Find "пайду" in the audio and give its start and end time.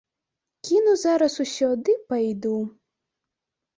2.09-2.57